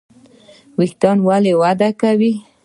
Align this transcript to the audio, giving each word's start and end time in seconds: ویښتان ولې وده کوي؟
ویښتان 0.79 1.17
ولې 1.27 1.53
وده 1.61 1.89
کوي؟ 2.01 2.33